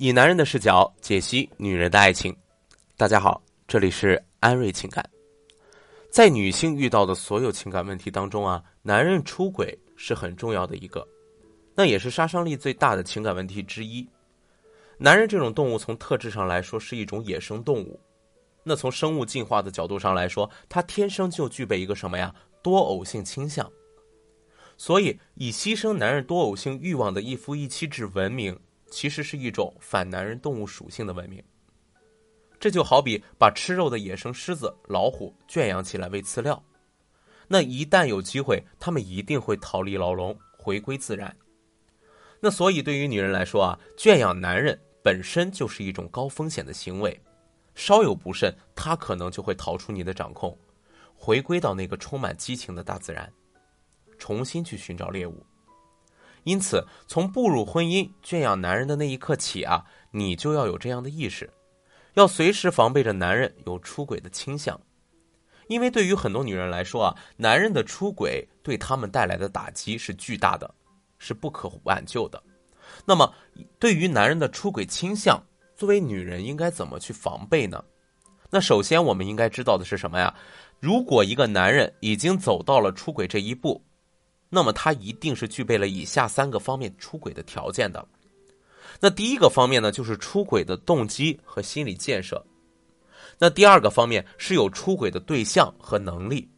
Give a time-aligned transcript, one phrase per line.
[0.00, 2.32] 以男人的视角解析女人的爱情。
[2.96, 5.04] 大家好，这里是安瑞情感。
[6.08, 11.04] 在女性遇到的所有情感问题当中啊，男人出轨是很重要的一个，
[11.74, 14.08] 那也是杀伤力最大的情感问题之一。
[14.98, 17.98] 男人这种动物从特质上来说是一种野生动物，
[18.62, 22.32] 那从生物进化的角度上来说，它天生就具备一个什么呀？
[22.62, 23.68] 多偶性倾向。
[24.76, 28.56] 所以，以牺牲男人多偶性欲望的一夫一妻制文明。
[28.90, 31.42] 其实是一种反男人动物属性的文明。
[32.60, 36.60] 这就好比把吃肉的野生狮子、老虎圈养起来喂饲料，
[37.46, 41.34] 那一旦有机会，他们一定会逃离牢笼，回归自然。
[42.40, 47.20] 那所以，对于女人来说啊，圈养男人本身就是一种高风险的行为，
[47.74, 50.58] 稍有不慎，他可能就会逃出你的掌控，
[51.14, 53.32] 回归到那个充满激情的大自然，
[54.18, 55.44] 重新去寻找猎物。
[56.44, 61.50] 因此，从步入婚姻、圈养男人的那一刻起啊，你就要有这样的意识，
[62.14, 64.80] 要随时防备着男人有出轨的倾向。
[65.68, 70.74] 因为对于很多女人来说啊，男人的出轨对他们带来的打击是巨大的，
[71.18, 72.42] 是不可挽救的。
[73.04, 73.30] 那么，
[73.78, 75.38] 对于男人的出轨倾向，
[75.76, 77.84] 作为女人应该怎么去防备呢？
[78.50, 80.34] 那首先，我们应该知道的是什么呀？
[80.80, 83.84] 如果一个男人已经走到了出轨这一步，
[84.48, 88.06] 那么他一定是具备了以下三个方面出轨的条件的。
[89.00, 92.38] 那第一个方面呢，就是出轨的动机和心理建设；
[93.38, 96.48] 那第二个方面是有出轨的对象和能力；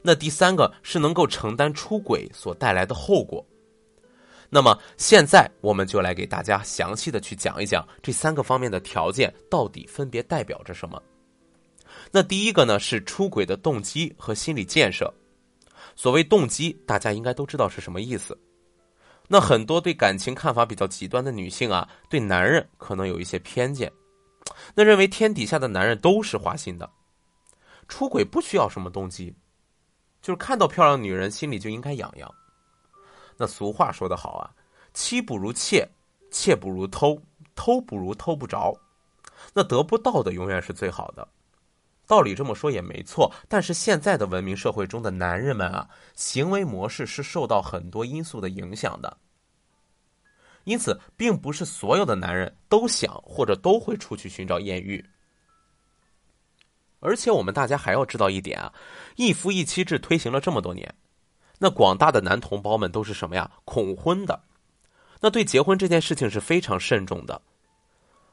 [0.00, 3.46] 那第三个是能够承担出轨所带来的后果。
[4.48, 11.02] 那么现在我们就来给大家详细的去讲一讲这三个方面的条件到底分别代表着什么。
[12.10, 15.12] 那第一个呢是出轨的动机和心理建设。
[15.94, 18.38] 所谓动机，大家应该都知道是什么意思。
[19.28, 23.90] 那很多对感情看法比较极端的女性啊，对男人可能有一些偏见，
[24.74, 26.90] 那认为天底下的男人都是花心的，
[27.88, 29.34] 出轨不需要什么动机，
[30.20, 32.30] 就是看到漂亮女人心里就应该痒痒。
[33.36, 34.50] 那俗话说得好啊，
[34.92, 35.88] 妻不如妾，
[36.30, 37.18] 妾不如偷，
[37.54, 38.74] 偷不如偷不着，
[39.54, 41.26] 那得不到的永远是最好的。
[42.06, 49.16] 道理这么说也没错，但是现在的文明社会中的男人们啊，行为模式是受到很多因素的影响的，
[50.64, 55.04] 因此，并不是所有的男人都想或者都会出去寻找艳遇。
[57.00, 58.72] 而且，我们大家还要知道一点啊，
[59.16, 60.94] 一夫一妻制推行了这么多年，
[61.58, 63.50] 那广大的男同胞们都是什么呀？
[63.64, 64.40] 恐婚的，
[65.20, 67.40] 那对结婚这件事情是非常慎重的。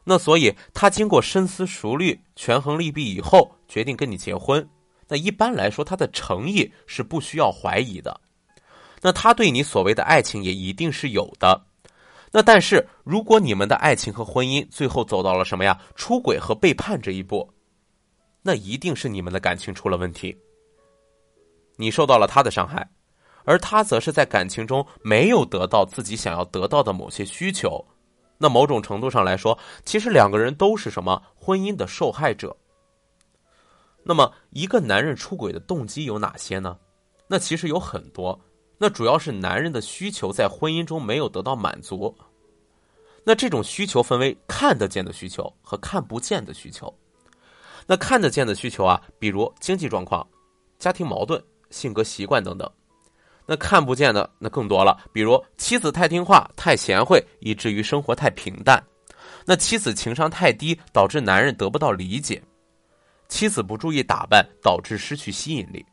[0.09, 4.67] 那所以，他经过深思熟虑、权衡利弊以后，决定跟你结婚。
[5.07, 8.19] 那一般来说，他的诚意是不需要怀疑的。
[9.01, 11.63] 那他对你所谓的爱情也一定是有的。
[12.31, 15.79] 那但是，如果你们的爱情和婚姻最后走到了什么呀？
[15.93, 17.47] 出轨和背叛这一步，
[18.41, 20.35] 那一定是你们的感情出了问题。
[21.75, 22.89] 你受到了他的伤害，
[23.45, 27.85] 而他则是在感情中没有得到自己想要得到的某些需求。
[28.41, 32.55] 那某种程度上来说，其实两个人都是什么婚姻的受害者。
[34.01, 36.77] 那么，一个男人出轨的动机有哪些呢？
[37.27, 38.39] 那其实有很多。
[38.77, 42.15] 那主要是男人的需求在婚姻中没有得到满足。
[43.25, 46.91] 那这种需求分为看得见的需求和看不见的需求。
[47.85, 50.25] 那看得见的需求啊，比如经济状况、
[50.79, 52.71] 家庭矛盾、性格习惯等等。
[53.51, 58.79] 那看不见的那更多了，比如妻子太听话、太贤惠，以至于生活太平淡；
[59.43, 62.39] 那妻子情商太低，导致男人得不到理解；
[63.27, 65.83] 妻子不注意打扮，导致失去吸引力；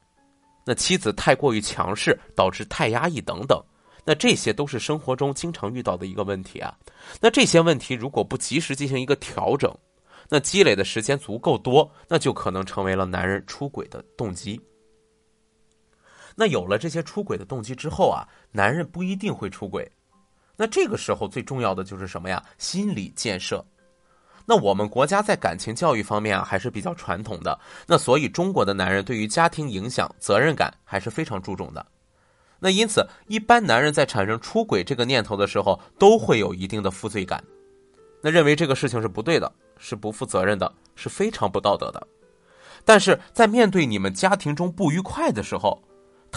[0.66, 3.58] 那妻子太过于强势，导致太压抑等等。
[4.04, 6.76] 那这些都是生活中经常遇到的一个问题啊。
[7.22, 9.74] 那这些问题如果不及时进行一个调整，
[10.28, 14.60] 那积累的时间足够多，那就可能成为了男人出轨的动机。
[16.36, 19.90] 那有了这些出轨的动机之后啊，男人不一定会出轨。
[20.56, 22.42] 那这个时候最重要的就是什么呀？
[22.58, 23.64] 心理建设。
[24.44, 31.84] 那我们国家在感情教育方面啊还是比较传统的，那所以中国的男人对于家庭影响、责任感还是非常注重的。
[32.58, 37.42] 那因此，一般男人在产生出轨这个念头的时候，都会有一定的负罪感，
[38.22, 42.06] 那认为这个事情是不对的，是不负责任的，是非常不道德的。
[42.84, 45.82] 但是在面对你们家庭中不愉快的时候，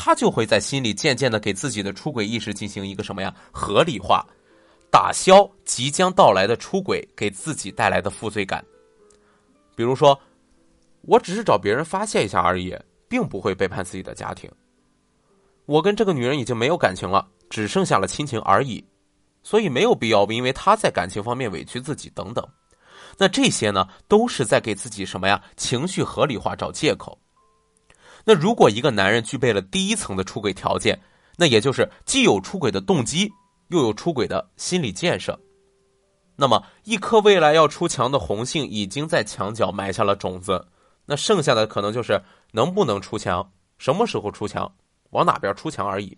[0.02, 4.26] 他就会在心里渐渐的给自己的出轨意识进行一个什么呀合理化，
[4.90, 8.64] 打消即将到来的出轨给自己带来的负罪感。
[9.76, 10.18] 比如说，
[11.02, 12.74] 我只是找别人发泄一下而已，
[13.10, 14.50] 并不会背叛自己的家庭。
[15.66, 18.82] 我跟这个女人已经没有感情了，只剩下了亲情而已。
[19.44, 22.48] 所以没有必要因为他在感情方面委屈自己等等。
[23.18, 25.44] 那这些呢，都是在给自己什么呀？
[25.58, 27.20] 情绪合理化找借口。
[28.30, 31.02] 那如果一个男人具备了第一层的出轨条件，
[31.36, 33.34] 那也就是既有出轨的动机，
[33.70, 35.40] 又有出轨的心理建设，
[36.36, 40.64] 那么一颗未来要出墙的红杏已经在墙角埋下了种子。
[41.08, 42.22] 那剩下的可能就是
[42.52, 44.72] 能不能出墙，什么时候出墙，
[45.10, 46.16] 往哪边出墙而已。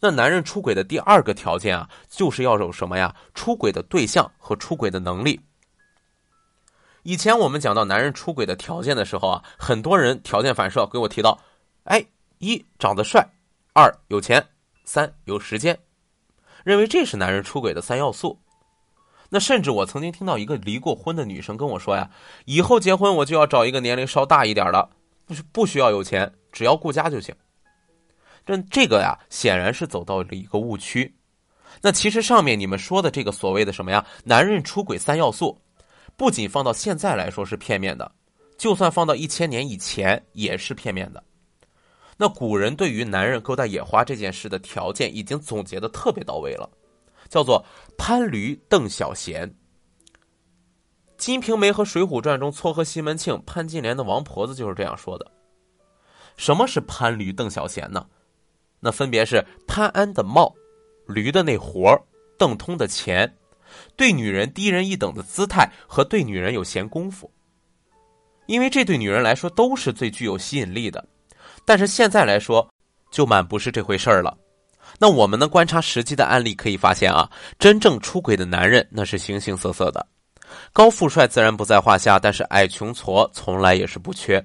[0.00, 3.14] 那男人出轨的第二个条件啊，就是要有什么呀？
[3.32, 5.40] 出轨的对象和出轨的能力。
[7.04, 11.38] 以前我们讲到男人出轨的条件的时候啊，很多人条件反射给我提到，
[11.84, 12.02] 哎，
[12.38, 13.22] 一长得帅，
[13.74, 14.42] 二有钱，
[14.86, 15.78] 三有时间，
[16.64, 18.40] 认为这是男人出轨的三要素。
[19.28, 22.10] 那甚至我曾经听到一个离过婚的女生跟我说呀，
[22.46, 24.88] 以后结婚我就要找一个年龄稍大一点的，
[25.26, 27.34] 不不需要有钱，只要顾家就行。
[28.46, 31.14] 这这个呀，显然是走到了一个误区。
[31.82, 35.60] 那其实上面你们说的这个所谓的什么呀，男人出轨三要素。
[36.16, 38.10] 不仅放到现在来说是片面的，
[38.56, 41.22] 就算放到一千年以前也是片面的。
[42.16, 46.70] 那古人对于男人勾搭野花这件事的条件已经总结的特别到位了，
[47.28, 47.64] 叫做
[47.98, 49.48] 潘驴邓小闲。
[51.16, 55.30] 《金瓶梅》和《水浒传》中撮合西门庆、潘金莲的王婆子就是这样说的。
[56.36, 58.06] 什么是潘驴邓小闲呢？
[58.80, 60.54] 那分别是潘安的貌，
[61.06, 61.98] 驴的那活
[62.36, 63.32] 邓通的钱。
[63.96, 67.30] 对女人低人一等的姿态和对女人有闲工夫，
[68.46, 71.04] 因为这对女人来说都是最具有吸引力的。
[71.64, 72.68] 但是现在来说，
[73.10, 74.36] 就满不是这回事儿了。
[74.98, 75.48] 那我们呢？
[75.48, 77.28] 观察实际的案例可以发现啊，
[77.58, 80.06] 真正出轨的男人那是形形色色的，
[80.72, 84.44] 高富帅自然不在话下，但是矮穷矬从来也是不缺。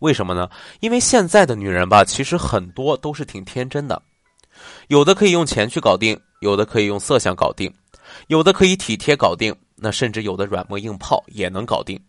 [0.00, 0.48] 为什么呢？
[0.80, 4.02] 因为现在的女人吧，其实很多都是挺天真的，
[4.88, 7.72] 有的可以用钱去搞定，有的可以用色相搞定。
[8.28, 12.00] 有的可以体贴搞定，那甚至有的软磨硬泡也能搞定。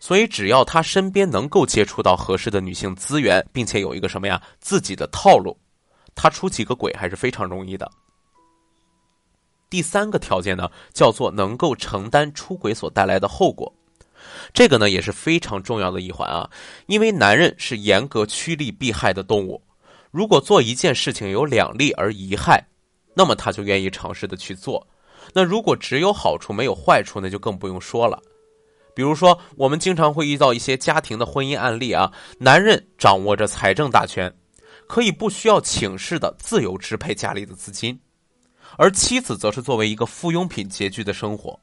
[0.00, 5.56] 所以只要他身边能够接触到合适的女性资源，并且有一个什么呀自己的套路，
[6.14, 7.88] 他出几个轨还是非常容易的。
[9.70, 13.72] 第三个条件呢，叫做能够承担出轨所带来的后果，
[14.52, 16.50] 这个呢也是非常重要的一环啊。
[16.86, 19.62] 因为男人是严格趋利避害的动物，
[20.10, 22.62] 如果做一件事情有两利而一害，
[23.14, 24.86] 那么他就愿意尝试的去做。
[25.32, 28.20] 那如果只有好处没有坏处，那就更不用说了。
[28.94, 34.30] 比如说，我们经常会遇到一些家庭的婚姻案例啊，男人掌握着财政大权，
[34.86, 37.98] 可以不需要请示的自由支配家里的资金，
[38.76, 41.58] 而妻子则是作为一个附庸品拮据的生活。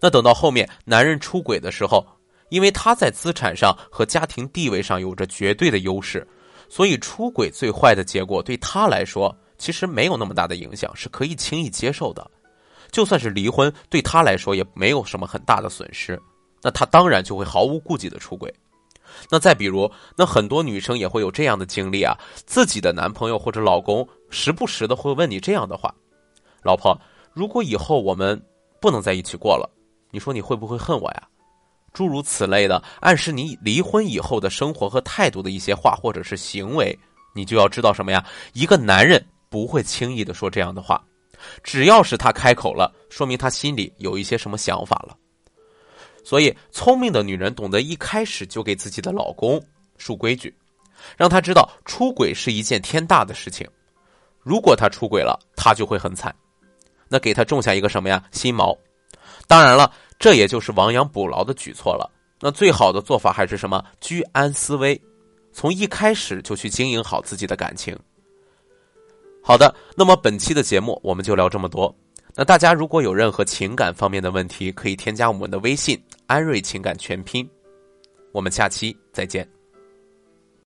[0.00, 2.06] 那等到后面男人出轨的时候，
[2.48, 6.26] 因为他在资产上和家庭地位上有着绝对的优势，
[6.70, 12.30] 所以出轨最坏的结果对他来说其实没有那么大的影响，是可以轻易接受的。
[12.92, 16.20] 就算是离婚，对他来说也没有什么很大的损失，
[16.62, 18.52] 那他当然就会毫无顾忌的出轨。
[19.28, 22.16] 那再比如，那很多女生也会有这样的经历啊，
[22.46, 25.92] 自己的男朋友或者老公时不时的会问你这样的话
[26.62, 26.96] ：“老婆，
[27.32, 28.40] 如果以后我们
[28.80, 29.68] 不能在一起过了，
[30.10, 31.28] 你说你会不会恨我呀？”
[31.92, 36.98] 诸如此类的，暗示你离婚以后的生活和态度的一些话或者是行为，
[37.34, 38.24] 你就要知道什么呀？
[38.54, 41.02] 一个男人不会轻易的说这样的话。
[41.62, 45.16] 只要是他开口了，说明他心里有一些什么想法了。
[46.24, 49.60] 所以，聪明的女人懂得一开始就给自己的老公
[49.98, 50.54] 树规矩，
[51.16, 53.68] 让他知道出轨是一件天大的事情。
[54.40, 56.34] 如果他出轨了，他就会很惨。
[57.08, 58.22] 那给他种下一个什么呀？
[58.30, 58.76] 心锚。
[59.46, 62.10] 当然了，这也就是亡羊补牢的举措了。
[62.40, 63.84] 那最好的做法还是什么？
[64.00, 65.00] 居安思危，
[65.52, 67.98] 从一开始就去经营好自己的感情。
[69.42, 71.94] 好的，那么本期的节目我们就聊这么多。
[72.34, 77.48] 那大家如果有任何情感方面的问题，可以添加我们的微信“安瑞情感全拼”。
[78.32, 79.61] 我们下期再见。